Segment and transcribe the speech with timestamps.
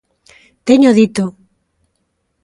[0.67, 1.23] Teño dito.